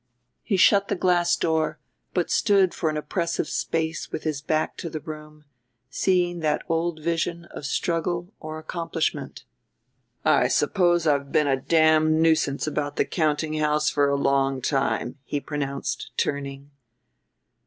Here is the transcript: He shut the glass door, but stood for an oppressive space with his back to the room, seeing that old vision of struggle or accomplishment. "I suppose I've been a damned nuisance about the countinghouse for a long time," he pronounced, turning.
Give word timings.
He 0.41 0.57
shut 0.57 0.87
the 0.87 0.95
glass 0.95 1.35
door, 1.35 1.79
but 2.15 2.31
stood 2.31 2.73
for 2.73 2.89
an 2.89 2.97
oppressive 2.97 3.47
space 3.47 4.11
with 4.11 4.23
his 4.23 4.41
back 4.41 4.75
to 4.77 4.89
the 4.89 4.99
room, 4.99 5.45
seeing 5.91 6.39
that 6.39 6.63
old 6.67 7.03
vision 7.03 7.45
of 7.51 7.67
struggle 7.67 8.33
or 8.39 8.57
accomplishment. 8.57 9.43
"I 10.25 10.47
suppose 10.47 11.05
I've 11.05 11.31
been 11.31 11.45
a 11.45 11.61
damned 11.61 12.13
nuisance 12.19 12.65
about 12.65 12.95
the 12.95 13.05
countinghouse 13.05 13.91
for 13.91 14.09
a 14.09 14.15
long 14.15 14.59
time," 14.59 15.19
he 15.23 15.39
pronounced, 15.39 16.09
turning. 16.17 16.71